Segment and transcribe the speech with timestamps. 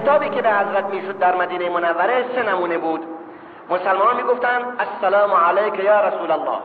[0.00, 3.06] خطابی که به حضرت می‌شد در مدینه منوره سه نمونه بود.
[3.70, 6.58] مسلمان می‌گفتن السلام علیک یا رسول الله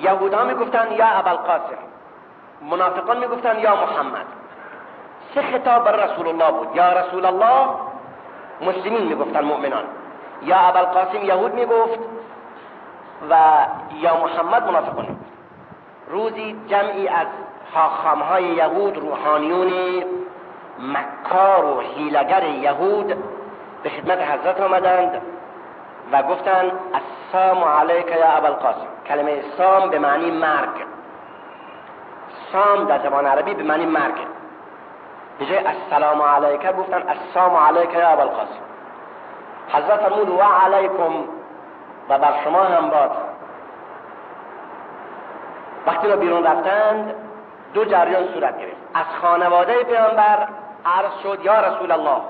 [0.00, 1.78] یهودا می‌گفتن یا ابوالقاسم.
[2.70, 4.26] منافقان می‌گفتن یا محمد.
[5.34, 6.76] سه خطاب بر رسول الله بود.
[6.76, 7.68] یا رسول الله
[8.60, 9.84] مسلمین می‌گفتن مؤمنان.
[10.42, 11.24] یا ابوالقاسم.
[11.24, 11.98] یهود می‌گفت
[13.30, 13.36] و
[14.00, 14.66] یا محمد.
[14.66, 15.16] منافقان
[16.10, 17.26] روزی جمعی از
[17.74, 19.72] حاخامهای یهود روحانیون
[20.78, 23.14] مکار و حیلگر یهود
[23.82, 25.22] به خدمت حضرت آمدند
[26.12, 30.86] و گفتند السلام علیک یا ابوالقاسم کلمه سام به معنی مرگ.
[32.52, 34.14] سام در زبان عربی به معنی مرگ.
[35.38, 38.64] به جای السلام علیک گفتن السلام علیک یا ابوالقاسم
[39.68, 41.14] حضرت فرمود و علیکم.
[42.08, 43.10] و بر شما هم باد.
[45.86, 47.14] وقتی را بیرون رفتند
[47.74, 48.76] دو جریان صورت گرفت.
[48.94, 50.48] از خانواده پیامبر
[50.86, 52.20] عرض شد یا رسول الله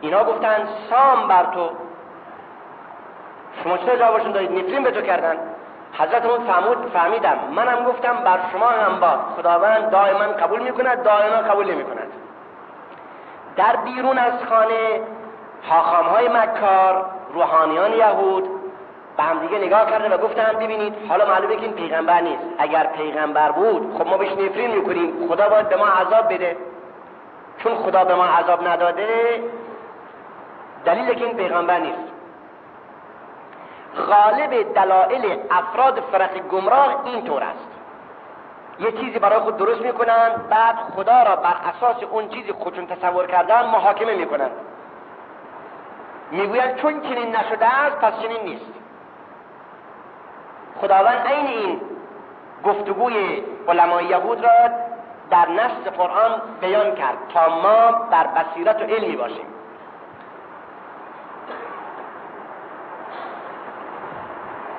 [0.00, 1.70] اینا گفتند سام بر تو.
[3.64, 5.36] شما چه جوابشون دارید نفرین به تو کردن.
[5.98, 7.36] حضرت اون فهمود فهمیدم.
[7.56, 12.12] منم گفتم بر شما هم با خداوند دائما قبول می‌کند دائما قبول نمی‌کند.
[13.56, 15.00] در بیرون از خانه
[15.68, 18.48] حاخام های مکار روحانیان یهود
[19.16, 22.42] به هم دیگه نگاه کرده و گفتن ببینید حالا معلومه که این پیغمبر نیست.
[22.58, 25.28] اگر پیغمبر بود خب ما بهش نفرین می‌کنیم.
[25.28, 26.56] خدا باید به ما عذاب بده.
[27.62, 29.42] چون خدا به ما عذاب نداده
[30.84, 32.12] دلیل که این پیغمبر نیست.
[33.96, 37.68] غالب دلایل افراد فرق گمراه این طور است.
[38.78, 43.26] یه چیزی برای خود درست می‌کنن بعد خدا را بر اساس اون چیزی خودشون تصور
[43.26, 44.50] کردن محاکمه می‌کنن.
[46.30, 48.72] می‌گویند چون چنین نشده است پس چنین نیست.
[50.80, 51.80] خداوند عین این
[52.64, 54.70] گفتگوی علمای یهود را
[55.32, 59.46] در نص قرآن بیان کرد تا ما بر بصیرت و علمی باشیم.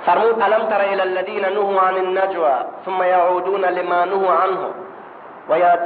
[0.06, 2.54] فرمود الم تر إلى الذين نهوا عن النجوى
[2.86, 4.72] ثم يعودون لما نهوا عنه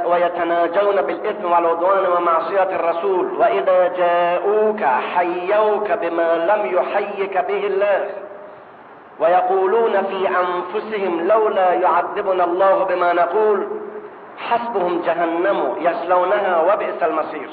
[0.06, 4.82] ويتناجون بالإثم والعدوان ومعصية الرسول وإذا جاءوك
[5.14, 8.10] حيوك بما لم يحيك به الله
[9.20, 13.68] ويقولون في أنفسهم لولا يعذبنا الله بما نقول
[14.38, 17.48] حسبهم جهنم يصلونها وبئس المصير.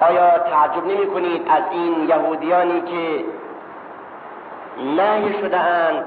[0.00, 3.24] آیا تعجب نمی کنید از این یهودیانی که
[4.96, 6.06] نهی شده اند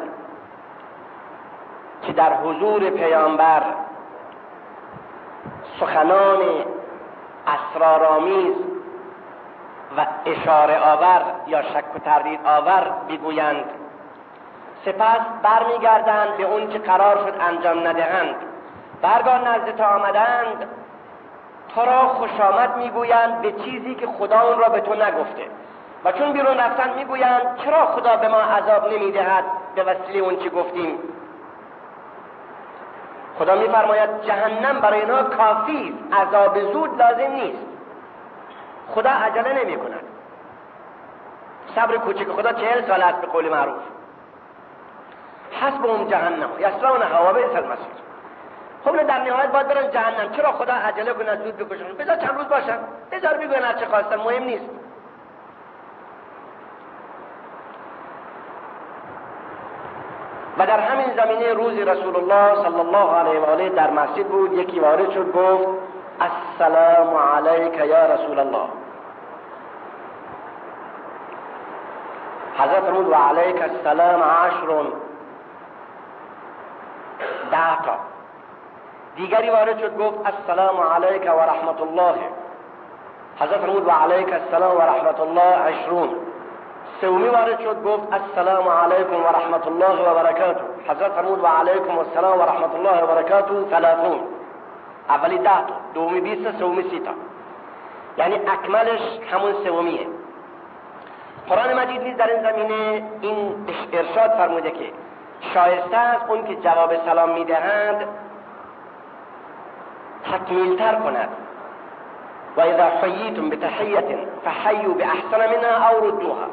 [2.02, 3.64] که در حضور پیامبر
[5.80, 6.40] سخنان
[7.48, 8.56] اسرارآمیز
[9.98, 13.66] و اشاره آور یا شک و تردید آور بگویند؟
[14.86, 18.36] سپس برمیگردند به اون که قرار شد انجام ندهند.
[19.02, 20.68] برگاه نزد تا آمدند
[21.76, 25.44] تو را خوش آمد می‌گویند به چیزی که خدا اون را به تو نگفته.
[26.06, 29.44] و چون بیرون رفتن می‌گویند چرا خدا به ما عذاب نمی‌دهد؟
[29.76, 31.00] به وسیله اون چی گفتیم.
[33.40, 37.66] خدا میفرماید جهنم برای اینا کافی عذاب زود لازم نیست.
[38.96, 40.04] خدا عجله نمی کند
[41.76, 43.84] صبر کوچک خدا چهل سال است به قول معروف.
[45.52, 46.50] حسب اون جهنم.
[46.60, 48.08] یسرون هوا به المسیر
[48.86, 50.32] خب در نهایت باید برن جهنم.
[50.32, 52.78] چرا خدا عجله کنه زود بکشن؟ بذار چند روز باشن.
[53.12, 54.16] بذار بگوین هر چه خواستن.
[54.16, 54.66] مهم نیست.
[60.58, 64.54] و در همین زمینه روزی رسول الله صلی الله علیه و آله در مسجد بود.
[64.54, 65.68] یکی وارد شد گفت
[66.20, 68.68] السلام علیک یا رسول الله.
[72.58, 74.70] حضرت فرمود و علیک السلام عشر
[77.52, 77.94] ده تا
[79.16, 82.16] دیگری وارد شد گفت السلام علیک و رحمت الله
[83.40, 86.10] حضرت فرمود و علیک السلام و رحمت الله عشرون.
[87.02, 90.62] سومی وارد شد گفت السلام علیکم و رحمت الله و برکاته.
[90.88, 94.20] حضرت فرمود و علیکم السلام و رحمت الله و برکاته ثلاثون.
[95.10, 97.12] اولی ده تا دومی بیست سومی سی تا
[98.18, 99.02] یعنی اکملش
[99.32, 100.08] همون سومیه.
[101.50, 104.92] قرآن مجید نیز در این زمینه این ارشاد فرموده که
[105.54, 108.08] شایسته است اون که جواب سلام می‌دهند
[110.32, 111.30] تکمیلتر کند.
[112.58, 114.06] و اذا حییتم بتحیت
[114.46, 116.48] فحیو باحسن منها او ردوها.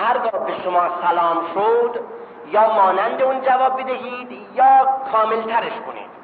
[0.00, 2.00] هرگاه به شما سلام شد
[2.52, 6.16] یا مانند اون جواب بدهید یا کامل ترش کنید.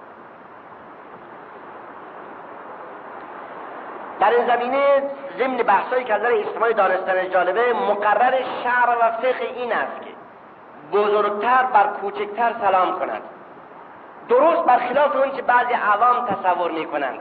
[4.21, 5.03] در این زمینه
[5.39, 10.12] ضمن بحثایی که از نظر اجتماعی دانستن جالبه مقرر شعر و فقه این است که
[10.93, 13.23] بزرگتر بر کوچکتر سلام کند
[14.29, 17.19] درست برخلاف اون که بعضی عوام تصور می‌کنند.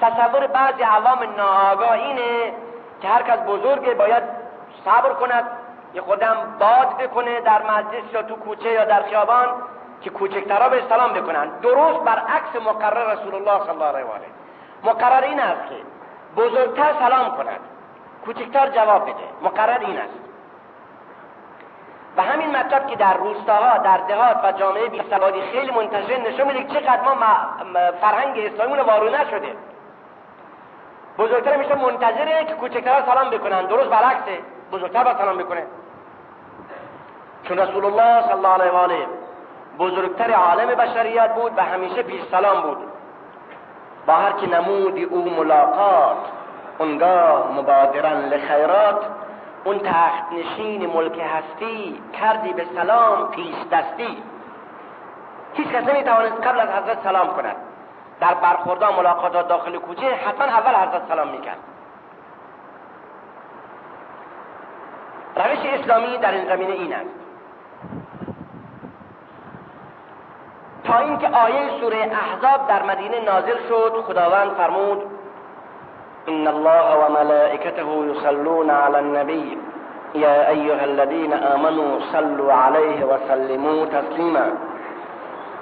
[0.00, 2.52] تصور بعضی عوام ناآگاه اینه
[3.00, 4.22] که هر کس بزرگه باید
[4.84, 5.44] صبر کند
[5.94, 9.48] یه خودم باد بکنه در مجلس یا تو کوچه یا در خیابان
[10.00, 11.48] که کوچکترها به سلام بکنن.
[11.62, 14.26] درست برعکس مقرر رسول الله صلی الله علیه و آله.
[14.84, 15.76] مقرر این است که
[16.36, 17.60] بزرگتر سلام کند.
[18.24, 19.24] کوچکتر جواب بده.
[19.42, 20.33] مقرر این است.
[22.16, 26.46] و همین مطلب که در روستاها در دهات و جامعه بی سوادی خیلی منتشر نشون
[26.46, 27.14] میده چقدر ما
[28.00, 29.56] فرهنگ اسلامی وارونه شده.
[31.18, 33.66] بزرگتر میشه منتظره که کوچکتر سلام بکنن.
[33.66, 34.38] درست برعکسه.
[34.72, 35.66] بزرگتر با سلام بکنه.
[37.48, 39.06] چون رسول الله صلی الله علیه و آله
[39.78, 42.78] بزرگتر عالم بشریت بود و همیشه پیش سلام بود.
[44.06, 46.16] با هر که نمودی او ملاقات
[46.78, 49.04] اونگاه مبادرن لخیرات
[49.64, 54.22] اون تخت نشین ملک هستی کردی به سلام پیش دستی.
[55.54, 57.56] هیچ کس نمی‌توانست قبل از حضرت سلام کند.
[58.20, 61.58] در برخوردان ملاقاتات داخل کوچه حتما اول حضرت سلام می‌کرد.
[65.36, 67.10] روش اسلامی در این زمینه این است.
[70.84, 75.02] تا اینکه آیه سوره احزاب در مدینه نازل شد خداوند فرمود
[76.26, 79.58] ان الله و ملائکته یصلون علی النبی
[80.14, 84.44] یا ایها الذین آمنوا صلوا علیه و سلموا تسلیما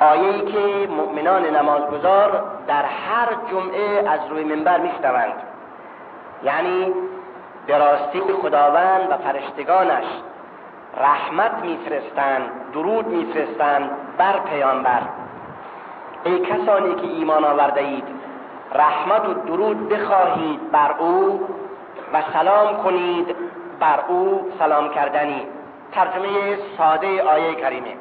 [0.00, 5.34] آیه که مؤمنان نمازگزار در هر جمعه از روی منبر میشنوند.
[6.44, 6.92] یعنی
[7.66, 10.04] به راستی خداوند و فرشتگانش
[10.96, 15.02] رحمت میفرستند درود میفرستند بر پیامبر.
[16.24, 18.21] ای کسانی که ایمان آورده اید
[18.74, 21.48] رحمت و درود بخواهید بر او
[22.12, 23.36] و سلام کنید
[23.80, 25.46] بر او سلام کردنی.
[25.92, 27.96] ترجمه ساده آیه کریمه.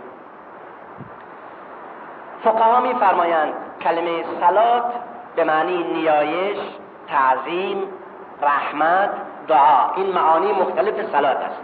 [2.44, 4.94] فقها میفرمایند کلمه سلات
[5.36, 6.58] به معنی نیایش
[7.08, 7.84] تعظیم
[8.42, 9.10] رحمت
[9.48, 9.94] دعا.
[9.96, 11.62] این معانی مختلف سلات است.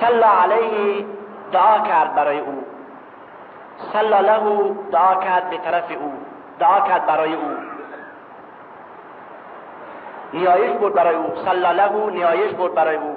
[0.00, 1.06] صلا علیه
[1.52, 2.64] دعا کرد برای او.
[3.92, 6.12] صلا له دعا کرد به طرف او.
[6.58, 7.56] دعا کرد برای او.
[10.32, 11.36] نیایش بود برای او.
[11.44, 13.16] صلا له نیایش بود برای او.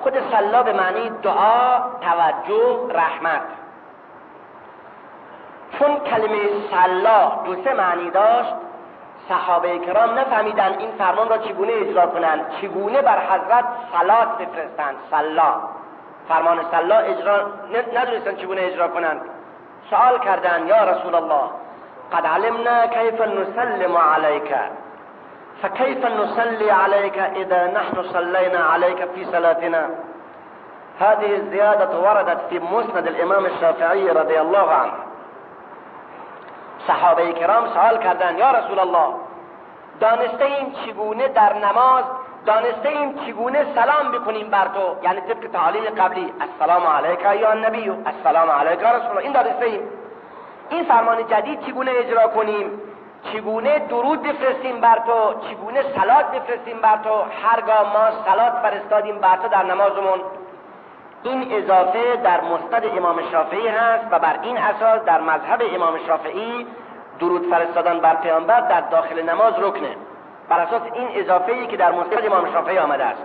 [0.00, 3.42] خود صلا به معنی دعا توجه رحمت.
[5.78, 6.38] چون کلمه
[6.70, 8.54] صلا دو سه معنی داشت
[9.28, 14.96] صحابه کرام نفهمیدن این فرمان را چگونه اجرا کنند چگونه بر حضرت صلات بفرستند.
[15.10, 15.54] صلا
[16.28, 17.50] فرمان صلا اجرا
[17.94, 19.20] ندونستن چگونه اجرا کنند.
[19.90, 21.50] سوال کردن یا رسول الله
[22.12, 24.56] قد علمنا كيف نسلم عليك.
[25.62, 29.90] فكيف نصلي عليك إذا نحن صلينا عليك في صلاتنا؟
[31.00, 34.92] هذه الزيادة وردت في مسند الإمام الشافعي رضي الله عنه.
[36.88, 39.14] صحابة کرام سوال کردن یا رسول الله
[40.00, 42.04] دانسته ایم چگونه در نماز
[42.46, 47.90] دانسته ایم چگونه سلام بکنیم بر تو؟ یعنی طبق تعالیم قبلی السلام علیک یا نبی
[48.06, 49.22] السلام علیک رسول الله.
[49.22, 49.80] این دانسته ایم
[50.70, 52.80] این فرمان جدید چگونه اجرا کنیم؟
[53.32, 59.36] چگونه درود بفرستیم بر تو؟ چگونه سلات بفرستیم بر تو؟ هرگاه ما سلات فرستادیم بر
[59.36, 60.20] تو در نمازمون.
[61.22, 66.66] این اضافه در مستد امام شافعی هست و بر این اساس در مذهب امام شافعی
[67.18, 69.96] درود فرستادن بر پیامبر در داخل نماز رکنه
[70.48, 73.22] بر اساس این اضافه ای که در مستد امام شافعی آمده است.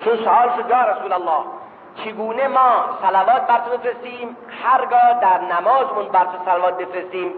[0.00, 1.55] چون سوال شد یا رسول الله
[2.04, 2.70] چگونه ما
[3.02, 7.32] صلوات بر تو بفرستیم؟ هرگاه در نمازمون بر تو صلوات بفرستیم.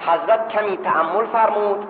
[0.00, 1.88] حضرت کمی تعمل فرمود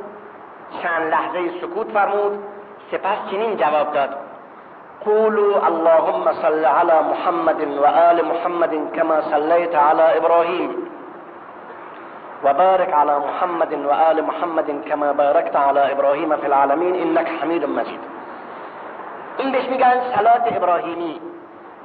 [0.83, 2.45] چند لحظه سکوت فرمود
[2.91, 4.11] سپس چنین جواب داد.
[5.05, 10.71] قولوا اللهم صل على محمد وآل محمد كما صليت على إبراهيم
[12.45, 18.00] وبارك على محمد وآل محمد كما باركت على إبراهيم في العالمين إنك حميد مجيد
[19.38, 21.21] این بهش میگن صلات ابراهیمی.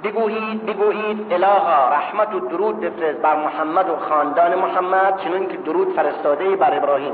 [0.03, 5.93] بگویید بگویید الها رحمت و درود بفرست بر محمد و خاندان محمد چنون که درود
[5.95, 7.13] فرستاده بر ابراهیم.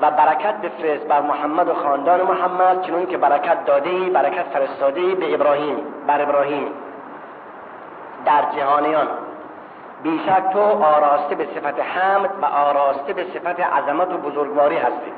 [0.00, 5.34] و برکت بفرست بر محمد و خاندان محمد چنون که برکت داده برکت فرستاده به
[5.34, 6.68] ابراهیم بر ابراهیم.
[8.24, 9.08] در جهانیان
[10.02, 15.12] بیشک تو آراسته به صفت حمد و آراسته به صفت عظمت و بزرگواری هستی.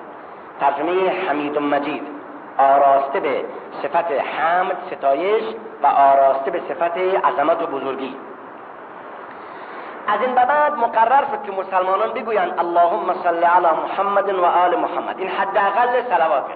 [0.61, 2.18] ترجمه حمید و مجید.
[2.59, 3.45] آراسته به
[3.83, 5.45] صفت حمد ستایش
[5.83, 8.17] و آراسته به صفت عظمت و بزرگی.
[10.07, 15.19] از این بعد مقرر شد که مسلمانان بگویند اللهم صل علی محمد و آل محمد.
[15.19, 16.55] این حداقل صلواته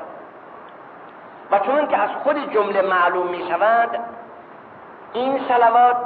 [1.50, 4.00] و چون که از خود جمله معلوم می شود
[5.12, 5.96] این صلوات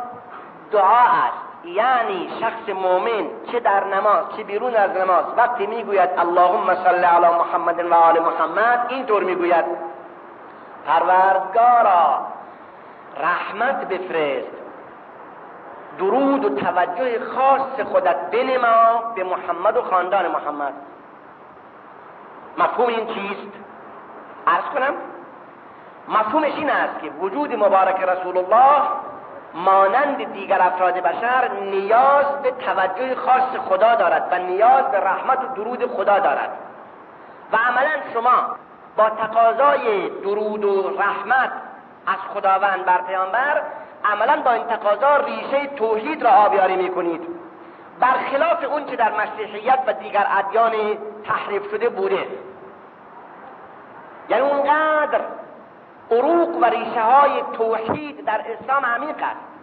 [0.73, 1.46] دعا است.
[1.65, 7.27] یعنی شخص مؤمن چه در نماز چه بیرون از نماز وقتی می‌گوید اللهم صل علی
[7.27, 9.65] محمد و آل محمد اینطور می‌گوید
[10.87, 12.27] پروردگارا
[13.21, 14.57] رحمت بفرست
[15.99, 20.73] درود و توجه خاص خودت بنما به محمد و خاندان محمد
[22.59, 23.53] مفهوم این چیست؟
[24.47, 24.95] ارز کنم
[26.09, 28.83] مفهومش این است که وجود مبارک رسول الله
[29.55, 35.55] مانند دیگر افراد بشر نیاز به توجه خاص خدا دارد و نیاز به رحمت و
[35.55, 36.51] درود خدا دارد.
[37.53, 38.57] و عملا شما
[38.97, 41.53] با تقاضای درود و رحمت
[42.07, 43.63] از خداوند بر پیامبر
[44.05, 47.29] عملا با این تقاضا ریشه توحید را آبیاری می‌کنید.
[48.01, 50.73] برخلاف اون که در مسیحیت و دیگر ادیان
[51.25, 52.27] تحریف شده بوده.
[54.29, 55.21] یعنی اونقدر
[56.71, 59.57] ریشه های توحید در اسلام عمیق است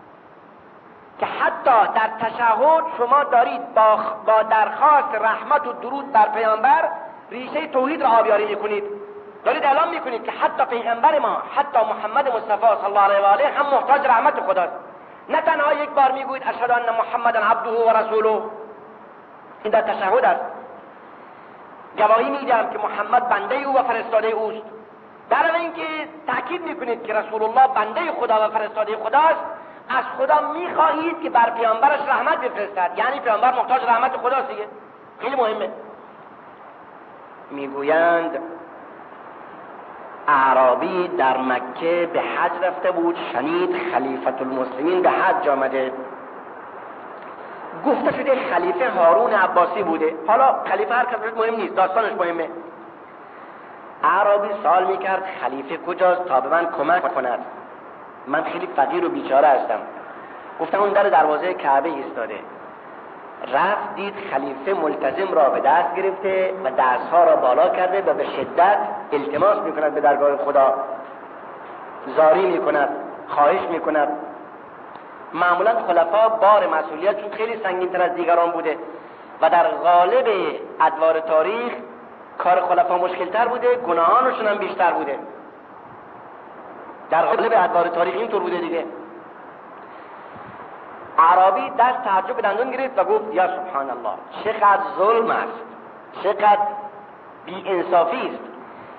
[1.20, 6.90] که حتی در تشهد شما دارید با, با درخواست رحمت و درود بر پیامبر
[7.32, 8.84] ریشه توحید را آبیاری می‌کنید.
[9.46, 13.48] دارید اعلام می‌کنید که حتی پیغمبر ما حتی محمد مصطفی صلی الله علیه و آله
[13.48, 14.74] هم محتاج رحمت خداست
[15.30, 18.42] نه تنها یک بار می‌گویید اشهد ان محمدا عبده و رسوله.
[19.64, 20.42] این در تشهد است.
[21.98, 24.83] گواهی میدم که محمد بنده او و فرستاده اوست.
[25.30, 25.88] در اینکه
[26.28, 29.44] تاکید می‌کنید که رسول الله بنده خدا و فرستاده خداست
[29.90, 32.92] از خدا می‌خواهید که بر پیامبرش رحمت بفرستد.
[32.98, 34.66] یعنی پیامبر محتاج رحمت خداست دیگه.
[35.20, 35.70] خیلی مهمه.
[37.52, 38.40] می‌گویند
[40.28, 45.92] اعرابی در مکه به حج رفته بود شنید خلیفت المسلمین به حج آمده.
[47.86, 50.16] گفته شده خلیفه هارون عباسی بوده.
[50.28, 52.50] حالا خلیفه هر کس مهم نیست داستانش مهمه.
[54.04, 57.40] اعرابی سال می‌کرد خلیفه کجاست تا به من کمک کند؟
[58.28, 59.80] من خیلی فقیر و بیچاره هستم.
[60.60, 62.36] گفتم اون در دروازه کعبه ایستاده.
[63.54, 68.26] رفت دید خلیفه ملتزم را به دست گرفته و دستها را بالا کرده و به
[68.26, 68.78] شدت
[69.12, 70.74] التماس می‌کند به درگاه خدا.
[72.18, 72.90] زاری می‌کند
[73.28, 74.08] خواهش می‌کند.
[75.34, 78.78] معمولا خلفا بار مسئولیتشون خیلی سنگین تر از دیگران بوده
[79.42, 80.26] و در غالب
[80.82, 81.74] ادوار تاریخ
[82.38, 85.20] کار خلفا مشکل تر بوده گناهانشون هم بیشتر بوده.
[87.10, 88.86] در غالب ادوار تاریخ اینطور بوده دیگه.
[91.20, 94.14] عربی دست تعجب دندون گرفت و گفت یا سبحان الله
[94.44, 95.64] چقدر ظلم است
[96.24, 96.68] چقدر
[97.46, 98.44] بی انصافی است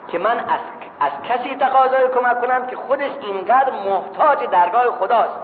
[0.09, 0.61] که من از,
[1.00, 5.38] از کسی تقاضای کمک کنم که خودش اینقدر محتاج درگاه خداست.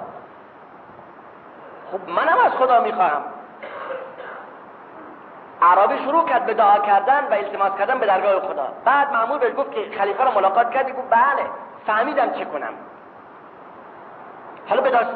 [1.93, 3.23] خب منم از خدا می‌خواهم.
[5.63, 8.69] عربی شروع کرد به دعا کردن و التماس کردن به درگاه خدا.
[8.85, 11.47] بعد معمول بهش گفت که خلیفه رو ملاقات کردی؟ گفت بله.
[11.87, 12.73] فهمیدم چه کنم.
[14.69, 15.11] حالا به دست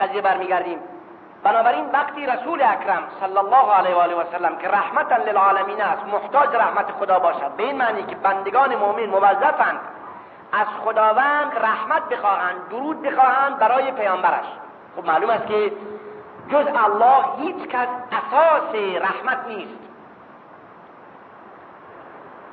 [0.00, 0.78] قضیه برمیگردیم.
[1.42, 6.02] بنابراین وقتی رسول اکرم صلی الله علیه و آله و سلم که رحمتا للعالمین است
[6.12, 9.80] محتاج رحمت خدا باشد به این معنی که بندگان مؤمن موظفند
[10.52, 14.46] از خداوند رحمت بخواهند درود بخواهند برای پیامبرش.
[14.96, 15.72] خب معلوم است که
[16.48, 19.80] جز الله هیچ کس اساس رحمت نیست.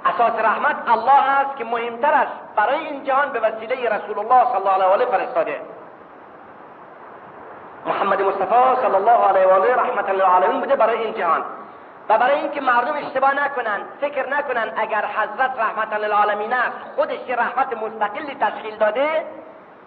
[0.05, 4.57] اساس رحمت الله است که مهمتر است برای این جهان به وسیله رسول الله صلی
[4.57, 5.61] الله علیه و آله فرستاده.
[7.85, 11.43] محمد مصطفی صلی الله علیه و آله رحمت للعالمین بوده برای این جهان.
[12.09, 17.77] و برای اینکه مردم اشتباه نکنن فکر نکنن اگر حضرت رحمت للعالمین است خودش رحمت
[17.77, 19.25] مستقلی تشکیل داده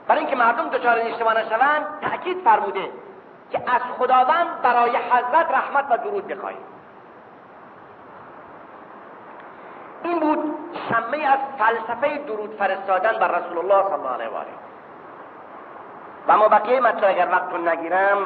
[0.09, 2.91] برای اینکه مردم دچار اشتباه نشوند تاکید فرموده.
[3.50, 6.76] که از خداوند برای حضرت رحمت و درود بخواهید
[10.03, 10.55] این بود
[10.88, 14.47] شمه از فلسفه درود فرستادن بر رسول الله صلی الله علیه و آله.
[16.29, 17.29] و ما بقیه مطلب اگر
[17.71, 18.19] نگیرم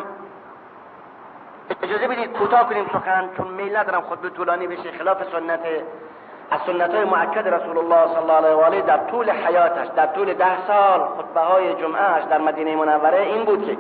[1.83, 4.93] اجازه بدید کوتاه کنیم سخن چون میل ندارم خطبه طولانی بشه.
[4.93, 5.61] خلاف سنت
[6.51, 10.07] از سنت های معکد رسول الله صلی الله علیه و آله در طول حیاتش در
[10.07, 13.79] طول ده سال خطبه های جمعهش در مدینه منوره این بود که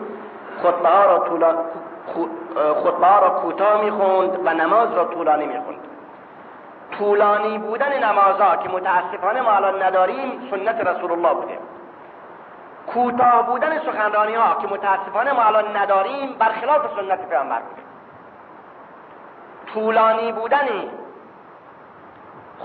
[0.63, 1.57] خطبه ها را طولان
[2.85, 5.81] خطبه ها را کوتاه می‌خوند و نماز را طولانی می‌خوند.
[6.99, 11.59] طولانی بودن نمازها که متاسفانه ما الان نداریم سنت رسول الله بوده.
[12.87, 17.83] کوتاه بودن سخنرانی ها که متاسفانه ما الان نداریم برخلاف سنت پیامبر بوده.
[19.75, 20.67] طولانی بودن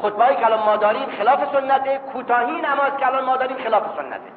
[0.02, 4.32] خطبه که الان ما داریم خلاف سنته کوتاهی نماز که الان ما داریم خلاف سنته.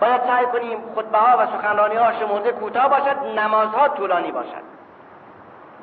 [0.00, 4.68] باید سعی کنیم خطبه ها و سخنرانی ها شمرده کوتاه باشد نمازها طولانی باشد.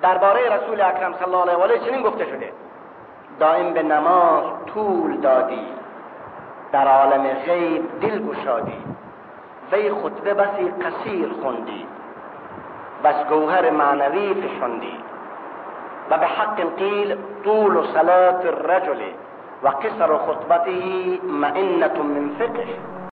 [0.02, 2.54] درباره رسول اکرم صلی الله علیه و آله چنین گفته شده.
[3.40, 4.44] دائم به نماز
[4.74, 5.68] طول دادی.
[6.72, 8.84] در عالم غیب دل گشادی.
[9.72, 11.88] وی خطبه بسی قصیر خوندی.
[13.04, 14.98] بس گوهر معنوی فشندی
[16.10, 19.02] و به حق قیل طول صلاة الرجل
[19.64, 20.72] و قصر خطبته
[21.24, 22.96] معنة من فقه.